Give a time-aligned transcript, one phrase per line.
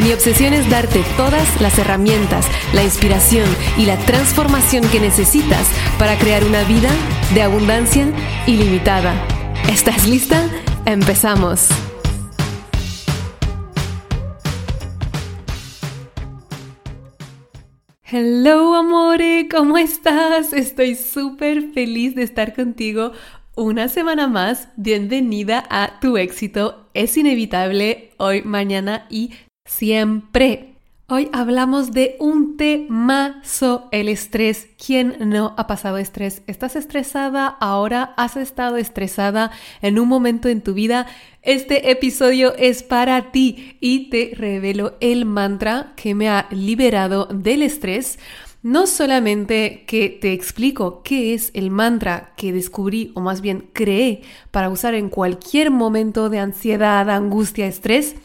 [0.00, 5.66] Mi obsesión es darte todas las herramientas, la inspiración y la transformación que necesitas
[5.98, 6.88] para crear una vida
[7.34, 8.06] de abundancia
[8.46, 9.20] ilimitada.
[9.68, 10.48] ¿Estás lista?
[10.86, 11.68] Empezamos.
[18.04, 20.52] Hello amore, ¿cómo estás?
[20.52, 23.10] Estoy súper feliz de estar contigo
[23.56, 24.68] una semana más.
[24.76, 26.88] Bienvenida a Tu éxito.
[26.94, 29.32] Es inevitable hoy, mañana y
[29.68, 30.74] siempre.
[31.10, 34.68] Hoy hablamos de un temazo, el estrés.
[34.84, 36.42] ¿Quién no ha pasado estrés?
[36.46, 37.46] ¿Estás estresada?
[37.46, 41.06] ¿Ahora has estado estresada en un momento en tu vida?
[41.42, 47.62] Este episodio es para ti y te revelo el mantra que me ha liberado del
[47.62, 48.18] estrés.
[48.62, 54.22] No solamente que te explico qué es el mantra que descubrí o más bien creé
[54.50, 58.16] para usar en cualquier momento de ansiedad, angustia, estrés,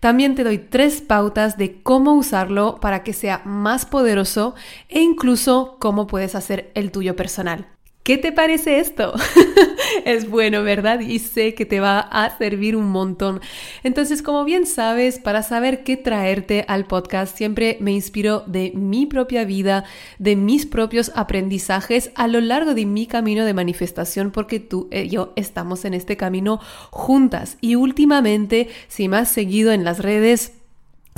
[0.00, 4.54] también te doy tres pautas de cómo usarlo para que sea más poderoso
[4.88, 7.68] e incluso cómo puedes hacer el tuyo personal.
[8.02, 9.12] ¿Qué te parece esto?
[10.06, 11.00] es bueno, ¿verdad?
[11.00, 13.40] Y sé que te va a servir un montón.
[13.82, 19.04] Entonces, como bien sabes, para saber qué traerte al podcast, siempre me inspiro de mi
[19.04, 19.84] propia vida,
[20.18, 25.08] de mis propios aprendizajes a lo largo de mi camino de manifestación, porque tú y
[25.08, 26.58] yo estamos en este camino
[26.90, 27.58] juntas.
[27.60, 30.54] Y últimamente, si me has seguido en las redes,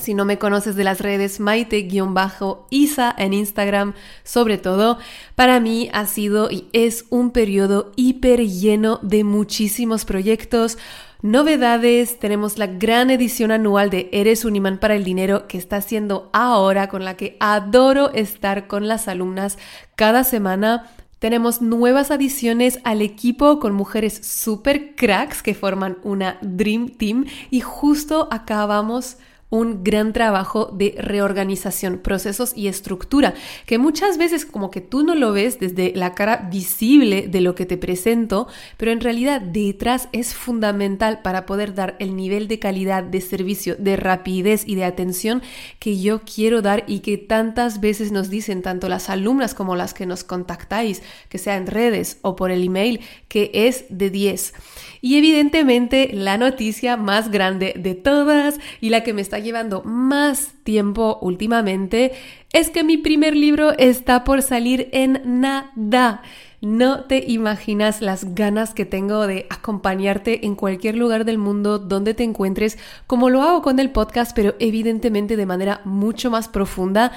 [0.02, 4.98] si no me conoces de las redes, Maite-Isa en Instagram, sobre todo,
[5.34, 10.76] para mí ha sido y es un periodo hiper lleno de muchísimos proyectos,
[11.22, 12.18] novedades.
[12.18, 16.28] Tenemos la gran edición anual de Eres un imán para el dinero que está haciendo
[16.32, 19.56] ahora, con la que adoro estar con las alumnas
[19.94, 20.90] cada semana.
[21.20, 27.60] Tenemos nuevas adiciones al equipo con mujeres super cracks que forman una Dream Team y
[27.60, 29.18] justo acabamos
[29.52, 33.34] un gran trabajo de reorganización, procesos y estructura,
[33.66, 37.54] que muchas veces como que tú no lo ves desde la cara visible de lo
[37.54, 38.48] que te presento,
[38.78, 43.76] pero en realidad detrás es fundamental para poder dar el nivel de calidad de servicio,
[43.78, 45.42] de rapidez y de atención
[45.78, 49.92] que yo quiero dar y que tantas veces nos dicen tanto las alumnas como las
[49.92, 54.54] que nos contactáis, que sea en redes o por el email, que es de 10.
[55.02, 60.52] Y evidentemente la noticia más grande de todas y la que me está llevando más
[60.64, 62.12] tiempo últimamente
[62.52, 66.22] es que mi primer libro está por salir en nada.
[66.60, 72.14] No te imaginas las ganas que tengo de acompañarte en cualquier lugar del mundo donde
[72.14, 77.12] te encuentres, como lo hago con el podcast, pero evidentemente de manera mucho más profunda.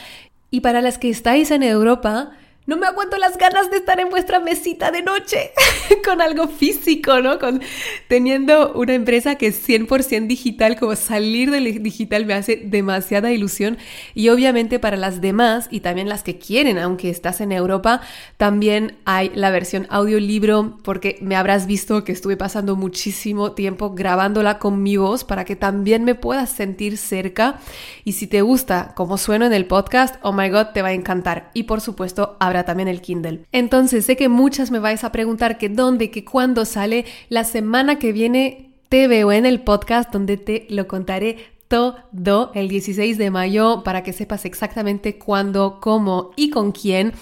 [0.49, 2.31] Y para las que estáis en Europa,
[2.67, 5.51] no me aguanto las ganas de estar en vuestra mesita de noche.
[6.05, 7.37] Con algo físico, ¿no?
[7.37, 7.61] Con
[8.07, 13.77] teniendo una empresa que es 100% digital, como salir del digital me hace demasiada ilusión.
[14.15, 18.01] Y obviamente para las demás y también las que quieren, aunque estás en Europa,
[18.37, 24.57] también hay la versión audiolibro porque me habrás visto que estuve pasando muchísimo tiempo grabándola
[24.57, 27.59] con mi voz para que también me puedas sentir cerca.
[28.03, 30.93] Y si te gusta cómo sueno en el podcast, oh my god, te va a
[30.93, 31.51] encantar.
[31.53, 33.45] Y por supuesto también el Kindle.
[33.51, 37.05] Entonces, sé que muchas me vais a preguntar que dónde, que cuándo sale.
[37.27, 42.67] La semana que viene te veo en el podcast donde te lo contaré todo el
[42.67, 47.13] 16 de mayo para que sepas exactamente cuándo, cómo y con quién.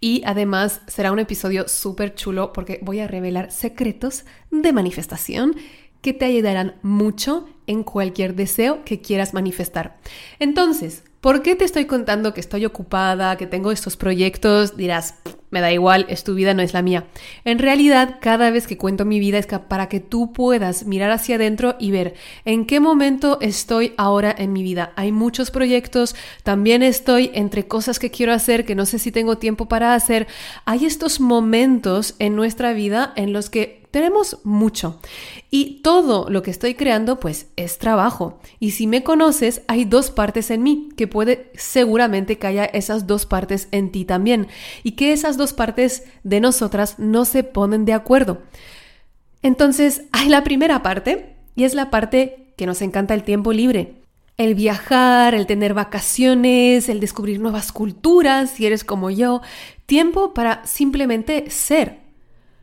[0.00, 5.54] Y además será un episodio súper chulo porque voy a revelar secretos de manifestación
[6.00, 10.00] que te ayudarán mucho en cualquier deseo que quieras manifestar.
[10.38, 14.78] Entonces, ¿Por qué te estoy contando que estoy ocupada, que tengo estos proyectos?
[14.78, 15.16] Dirás,
[15.50, 17.08] me da igual, es tu vida, no es la mía.
[17.44, 21.34] En realidad, cada vez que cuento mi vida es para que tú puedas mirar hacia
[21.34, 22.14] adentro y ver
[22.46, 24.94] en qué momento estoy ahora en mi vida.
[24.96, 29.36] Hay muchos proyectos, también estoy entre cosas que quiero hacer que no sé si tengo
[29.36, 30.26] tiempo para hacer.
[30.64, 35.00] Hay estos momentos en nuestra vida en los que tenemos mucho.
[35.50, 38.38] Y todo lo que estoy creando, pues es trabajo.
[38.58, 43.06] Y si me conoces, hay dos partes en mí, que puede seguramente que haya esas
[43.06, 44.48] dos partes en ti también.
[44.82, 48.42] Y que esas dos partes de nosotras no se ponen de acuerdo.
[49.42, 53.96] Entonces, hay la primera parte, y es la parte que nos encanta el tiempo libre.
[54.40, 59.42] el viajar, el tener vacaciones, el descubrir nuevas culturas, si eres como yo,
[59.84, 61.98] tiempo para simplemente ser.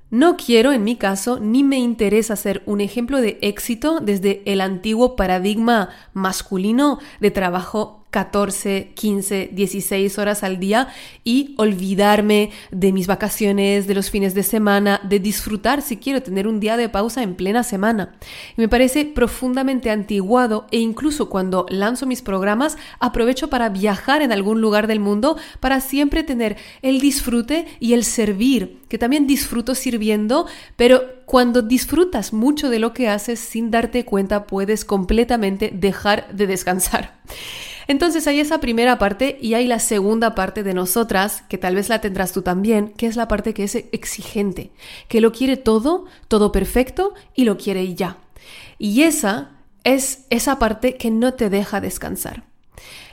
[0.09, 4.61] No quiero, en mi caso, ni me interesa ser un ejemplo de éxito desde el
[4.61, 10.87] antiguo paradigma masculino de trabajo 14, 15, 16 horas al día
[11.23, 16.47] y olvidarme de mis vacaciones, de los fines de semana, de disfrutar si quiero tener
[16.47, 18.15] un día de pausa en plena semana.
[18.55, 24.31] Y me parece profundamente antiguado e incluso cuando lanzo mis programas aprovecho para viajar en
[24.31, 29.75] algún lugar del mundo para siempre tener el disfrute y el servir, que también disfruto
[29.75, 36.33] sirviendo, pero cuando disfrutas mucho de lo que haces sin darte cuenta puedes completamente dejar
[36.33, 37.16] de descansar.
[37.87, 41.89] Entonces hay esa primera parte y hay la segunda parte de nosotras, que tal vez
[41.89, 44.71] la tendrás tú también, que es la parte que es exigente,
[45.07, 48.17] que lo quiere todo, todo perfecto y lo quiere ya.
[48.77, 49.51] Y esa
[49.83, 52.43] es esa parte que no te deja descansar.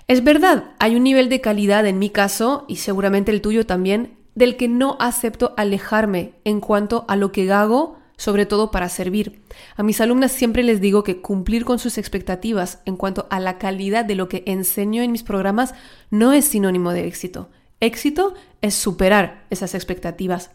[0.09, 4.19] Es verdad, hay un nivel de calidad en mi caso, y seguramente el tuyo también,
[4.35, 9.43] del que no acepto alejarme en cuanto a lo que hago sobre todo para servir.
[9.77, 13.59] A mis alumnas siempre les digo que cumplir con sus expectativas en cuanto a la
[13.59, 15.75] calidad de lo que enseño en mis programas
[16.11, 17.51] no es sinónimo de éxito.
[17.81, 20.51] Éxito es superar esas expectativas.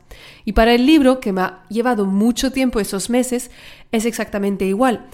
[0.46, 3.52] Y para el libro, que me ha llevado mucho tiempo esos meses,
[3.92, 5.08] es exactamente igual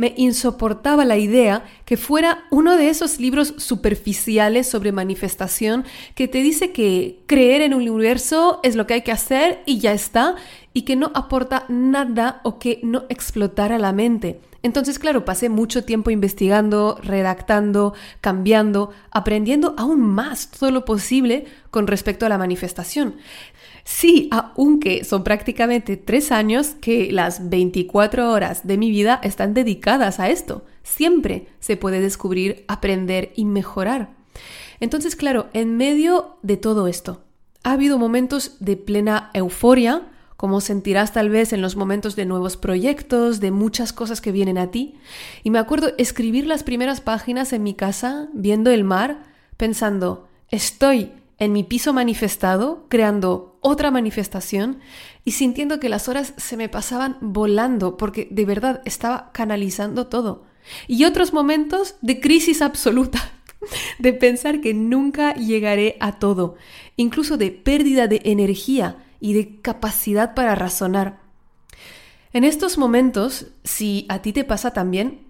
[0.00, 6.42] me insoportaba la idea que fuera uno de esos libros superficiales sobre manifestación que te
[6.42, 10.36] dice que creer en un universo es lo que hay que hacer y ya está,
[10.72, 14.40] y que no aporta nada o que no explotara la mente.
[14.62, 21.86] Entonces, claro, pasé mucho tiempo investigando, redactando, cambiando, aprendiendo aún más todo lo posible con
[21.86, 23.16] respecto a la manifestación.
[23.84, 30.20] Sí, aunque son prácticamente tres años que las 24 horas de mi vida están dedicadas
[30.20, 30.64] a esto.
[30.82, 34.10] Siempre se puede descubrir, aprender y mejorar.
[34.80, 37.22] Entonces, claro, en medio de todo esto,
[37.62, 40.10] ha habido momentos de plena euforia,
[40.40, 44.56] como sentirás tal vez en los momentos de nuevos proyectos, de muchas cosas que vienen
[44.56, 44.94] a ti.
[45.42, 49.22] Y me acuerdo escribir las primeras páginas en mi casa, viendo el mar,
[49.58, 54.78] pensando, estoy en mi piso manifestado, creando otra manifestación
[55.26, 60.46] y sintiendo que las horas se me pasaban volando porque de verdad estaba canalizando todo.
[60.88, 63.30] Y otros momentos de crisis absoluta,
[63.98, 66.54] de pensar que nunca llegaré a todo,
[66.96, 71.20] incluso de pérdida de energía y de capacidad para razonar.
[72.32, 75.26] En estos momentos, si a ti te pasa también,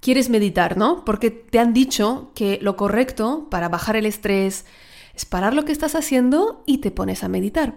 [0.00, 1.04] quieres meditar, ¿no?
[1.04, 4.64] Porque te han dicho que lo correcto para bajar el estrés,
[5.14, 7.76] es parar lo que estás haciendo y te pones a meditar.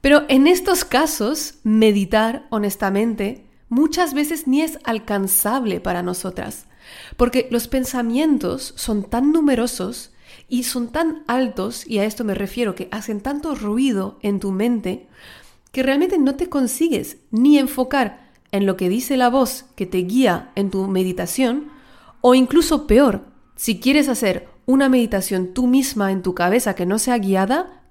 [0.00, 6.66] Pero en estos casos, meditar, honestamente, muchas veces ni es alcanzable para nosotras,
[7.16, 10.11] porque los pensamientos son tan numerosos
[10.48, 14.52] y son tan altos, y a esto me refiero que hacen tanto ruido en tu
[14.52, 15.06] mente,
[15.72, 19.98] que realmente no te consigues ni enfocar en lo que dice la voz que te
[19.98, 21.68] guía en tu meditación,
[22.20, 23.24] o incluso peor,
[23.56, 27.82] si quieres hacer una meditación tú misma en tu cabeza que no sea guiada,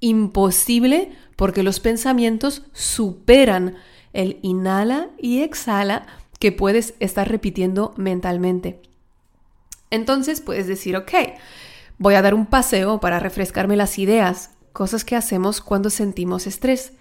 [0.00, 3.76] imposible porque los pensamientos superan
[4.12, 6.06] el inhala y exhala
[6.38, 8.80] que puedes estar repitiendo mentalmente.
[9.90, 11.12] Entonces puedes decir, ok,
[11.98, 16.92] voy a dar un paseo para refrescarme las ideas, cosas que hacemos cuando sentimos estrés.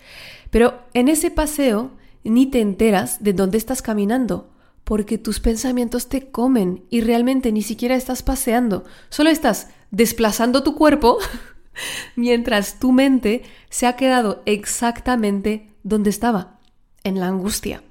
[0.49, 1.91] Pero en ese paseo
[2.23, 4.51] ni te enteras de dónde estás caminando
[4.87, 10.75] porque tus pensamientos te comen y realmente ni siquiera estás paseando, solo estás desplazando tu
[10.75, 11.17] cuerpo
[12.15, 16.61] mientras tu mente se ha quedado exactamente donde estaba,
[17.03, 17.83] en la angustia.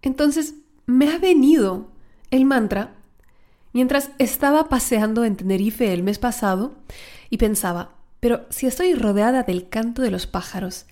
[0.00, 0.54] Entonces
[0.86, 1.92] me ha venido
[2.30, 2.94] el mantra
[3.72, 6.74] mientras estaba paseando en Tenerife el mes pasado
[7.28, 10.86] y pensaba, pero si estoy rodeada del canto de los pájaros,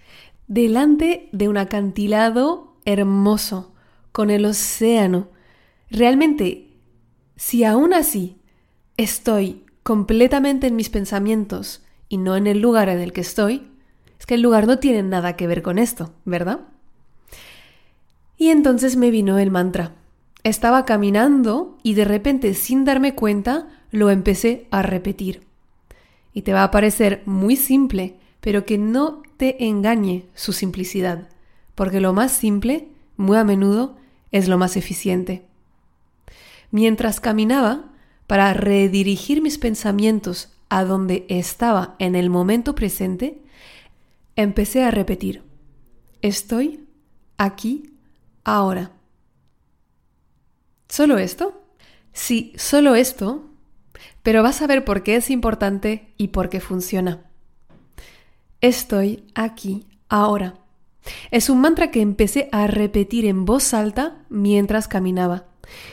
[0.47, 3.75] delante de un acantilado hermoso,
[4.13, 5.29] con el océano,
[5.91, 6.69] Realmente,
[7.37, 8.37] si aún así
[8.97, 13.71] estoy completamente en mis pensamientos y no en el lugar en el que estoy,
[14.19, 16.61] es que el lugar no tiene nada que ver con esto, ¿verdad?
[18.37, 19.95] Y entonces me vino el mantra.
[20.45, 25.47] Estaba caminando y de repente, sin darme cuenta, lo empecé a repetir.
[26.33, 31.29] Y te va a parecer muy simple, pero que no te engañe su simplicidad,
[31.75, 33.97] porque lo más simple, muy a menudo,
[34.31, 35.45] es lo más eficiente.
[36.71, 37.87] Mientras caminaba,
[38.27, 43.41] para redirigir mis pensamientos a donde estaba en el momento presente,
[44.37, 45.43] empecé a repetir,
[46.21, 46.87] estoy
[47.39, 47.95] aquí
[48.45, 48.98] ahora.
[50.89, 51.63] ¿Solo esto?
[52.13, 53.49] Sí, solo esto,
[54.23, 57.25] pero vas a ver por qué es importante y por qué funciona.
[58.61, 60.55] Estoy aquí ahora.
[61.31, 65.45] Es un mantra que empecé a repetir en voz alta mientras caminaba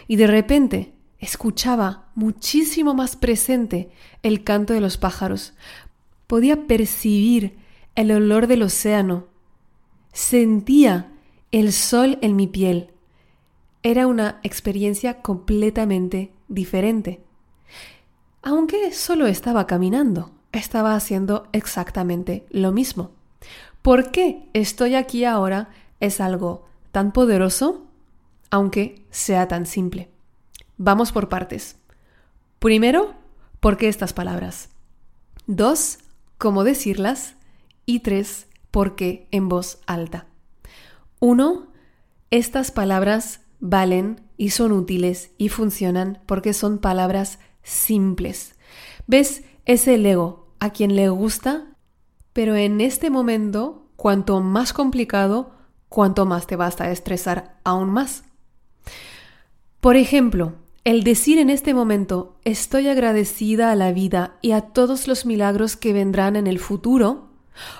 [0.07, 3.91] y de repente escuchaba muchísimo más presente
[4.23, 5.53] el canto de los pájaros.
[6.27, 7.57] Podía percibir
[7.95, 9.27] el olor del océano.
[10.11, 11.11] Sentía
[11.51, 12.94] el sol en mi piel.
[13.85, 17.23] Era una experiencia completamente diferente.
[18.41, 23.11] Aunque solo estaba caminando, estaba haciendo exactamente lo mismo.
[23.83, 27.85] ¿Por qué estoy aquí ahora es algo tan poderoso,
[28.49, 30.09] aunque sea tan simple?
[30.77, 31.77] Vamos por partes.
[32.57, 33.13] Primero,
[33.59, 34.69] ¿por qué estas palabras?
[35.45, 35.99] Dos,
[36.39, 37.35] ¿cómo decirlas?
[37.85, 40.25] Y tres, ¿por qué en voz alta?
[41.19, 41.67] Uno,
[42.31, 48.55] estas palabras valen y son útiles y funcionan porque son palabras simples.
[49.07, 49.43] ¿Ves?
[49.65, 51.75] Es el ego a quien le gusta,
[52.33, 55.51] pero en este momento, cuanto más complicado,
[55.89, 58.23] cuanto más te basta estresar aún más.
[59.79, 60.53] Por ejemplo,
[60.83, 65.75] el decir en este momento estoy agradecida a la vida y a todos los milagros
[65.75, 67.29] que vendrán en el futuro,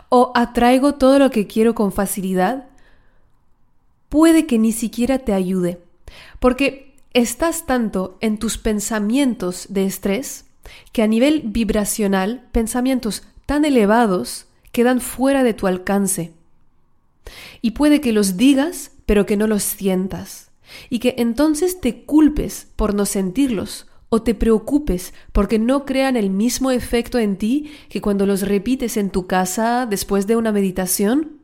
[0.10, 2.70] o atraigo todo lo que quiero con facilidad,
[4.16, 5.82] puede que ni siquiera te ayude,
[6.40, 10.46] porque estás tanto en tus pensamientos de estrés
[10.94, 16.32] que a nivel vibracional, pensamientos tan elevados quedan fuera de tu alcance.
[17.62, 20.50] Y puede que los digas, pero que no los sientas
[20.90, 26.30] y que entonces te culpes por no sentirlos o te preocupes porque no crean el
[26.30, 31.42] mismo efecto en ti que cuando los repites en tu casa después de una meditación.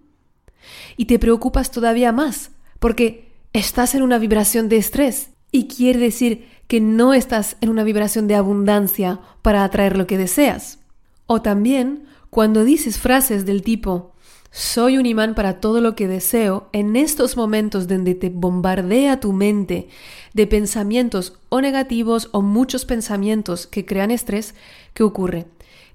[0.96, 2.52] Y te preocupas todavía más
[2.82, 7.84] porque estás en una vibración de estrés y quiere decir que no estás en una
[7.84, 10.80] vibración de abundancia para atraer lo que deseas.
[11.28, 14.14] O también cuando dices frases del tipo
[14.50, 19.32] soy un imán para todo lo que deseo en estos momentos donde te bombardea tu
[19.32, 19.88] mente
[20.34, 24.56] de pensamientos o negativos o muchos pensamientos que crean estrés,
[24.96, 25.46] ¿qué ocurre?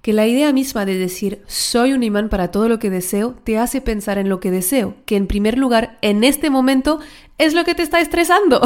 [0.03, 3.59] Que la idea misma de decir soy un imán para todo lo que deseo te
[3.59, 7.01] hace pensar en lo que deseo, que en primer lugar en este momento
[7.39, 8.61] es lo que te está estresando.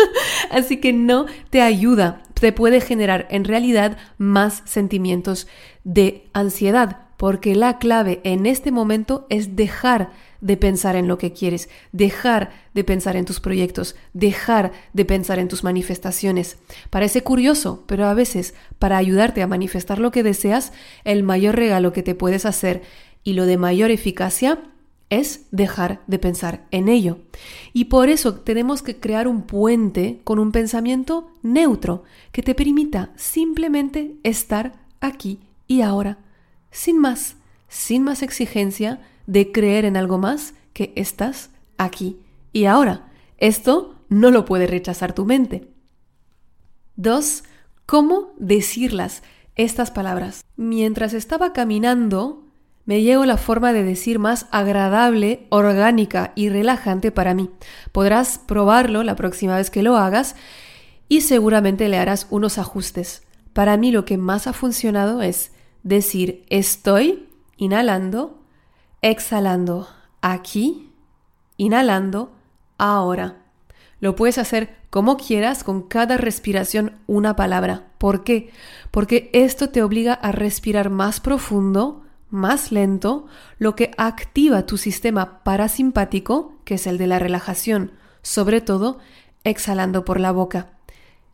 [0.50, 5.46] Así que no te ayuda, te puede generar en realidad más sentimientos
[5.84, 10.10] de ansiedad porque la clave en este momento es dejar
[10.40, 15.38] de pensar en lo que quieres, dejar de pensar en tus proyectos, dejar de pensar
[15.38, 16.58] en tus manifestaciones.
[16.90, 20.72] Parece curioso, pero a veces para ayudarte a manifestar lo que deseas,
[21.04, 22.82] el mayor regalo que te puedes hacer
[23.22, 24.58] y lo de mayor eficacia
[25.08, 27.18] es dejar de pensar en ello.
[27.72, 32.02] Y por eso tenemos que crear un puente con un pensamiento neutro
[32.32, 35.38] que te permita simplemente estar aquí
[35.68, 36.18] y ahora
[36.72, 37.36] sin más,
[37.68, 42.18] sin más exigencia de creer en algo más que estás aquí
[42.52, 43.08] y ahora.
[43.38, 45.68] Esto no lo puede rechazar tu mente.
[46.96, 47.44] Dos,
[47.86, 49.22] ¿cómo decirlas
[49.54, 50.44] estas palabras?
[50.56, 52.44] Mientras estaba caminando,
[52.84, 57.50] me llegó la forma de decir más agradable, orgánica y relajante para mí.
[57.92, 60.36] Podrás probarlo la próxima vez que lo hagas
[61.08, 63.22] y seguramente le harás unos ajustes.
[63.52, 65.52] Para mí lo que más ha funcionado es
[65.82, 68.42] decir estoy, inhalando,
[69.00, 69.88] exhalando
[70.20, 70.92] aquí,
[71.56, 72.32] inhalando,
[72.78, 73.42] ahora.
[74.00, 77.92] Lo puedes hacer como quieras con cada respiración una palabra.
[77.98, 78.50] ¿Por qué?
[78.90, 83.26] Porque esto te obliga a respirar más profundo, más lento,
[83.58, 88.98] lo que activa tu sistema parasimpático, que es el de la relajación, sobre todo
[89.44, 90.72] exhalando por la boca.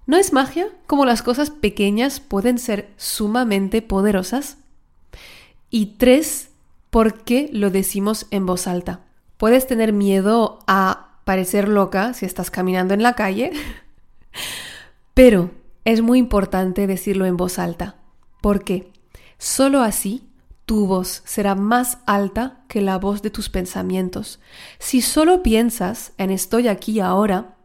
[0.08, 4.56] ¿No es magia como las cosas pequeñas pueden ser sumamente poderosas?
[5.68, 6.48] Y tres,
[6.88, 9.00] ¿por qué lo decimos en voz alta?
[9.36, 13.52] Puedes tener miedo a parecer loca si estás caminando en la calle,
[15.12, 15.50] pero
[15.84, 17.96] es muy importante decirlo en voz alta.
[18.40, 18.90] ¿Por qué?
[19.36, 20.26] Solo así
[20.64, 24.40] tu voz será más alta que la voz de tus pensamientos.
[24.78, 27.57] Si solo piensas en estoy aquí ahora,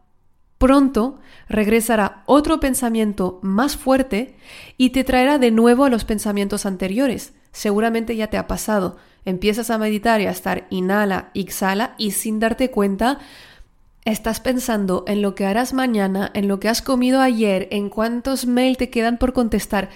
[0.64, 4.34] Pronto regresará otro pensamiento más fuerte
[4.78, 7.34] y te traerá de nuevo a los pensamientos anteriores.
[7.52, 8.96] Seguramente ya te ha pasado.
[9.26, 13.18] Empiezas a meditar y a estar inhala, exhala y sin darte cuenta
[14.06, 18.46] estás pensando en lo que harás mañana, en lo que has comido ayer, en cuántos
[18.46, 19.90] mails te quedan por contestar.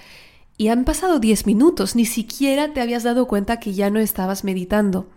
[0.55, 4.43] Y han pasado 10 minutos, ni siquiera te habías dado cuenta que ya no estabas
[4.43, 5.07] meditando.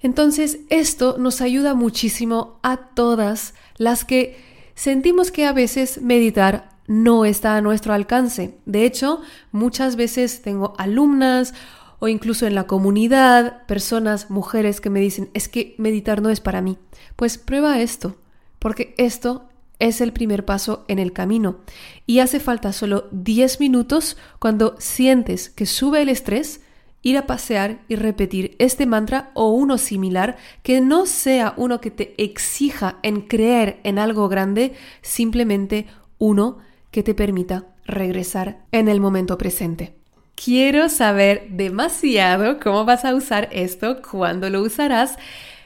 [0.00, 7.24] Entonces, esto nos ayuda muchísimo a todas las que sentimos que a veces meditar no
[7.24, 8.58] está a nuestro alcance.
[8.66, 9.20] De hecho,
[9.52, 11.54] muchas veces tengo alumnas
[11.98, 16.40] o incluso en la comunidad, personas, mujeres que me dicen, es que meditar no es
[16.40, 16.76] para mí.
[17.16, 18.16] Pues prueba esto,
[18.58, 21.60] porque esto es el primer paso en el camino.
[22.06, 26.60] Y hace falta solo 10 minutos cuando sientes que sube el estrés,
[27.04, 31.92] ir a pasear y repetir este mantra o uno similar que no sea uno que
[31.92, 35.86] te exija en creer en algo grande, simplemente
[36.18, 36.58] uno
[36.90, 39.94] que te permita regresar en el momento presente.
[40.34, 45.16] Quiero saber demasiado cómo vas a usar esto, cuándo lo usarás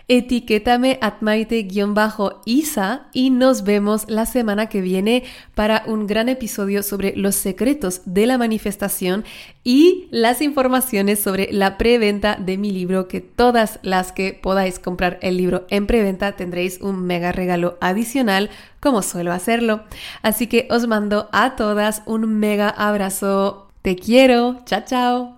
[0.09, 5.25] etiquétame at maite-isa y nos vemos la semana que viene
[5.55, 9.25] para un gran episodio sobre los secretos de la manifestación
[9.65, 15.19] y las informaciones sobre la preventa de mi libro, que todas las que podáis comprar
[15.21, 18.49] el libro en preventa tendréis un mega regalo adicional
[18.81, 19.83] como suelo hacerlo.
[20.23, 23.69] Así que os mando a todas un mega abrazo.
[23.83, 24.61] Te quiero.
[24.65, 25.38] Chao, chao.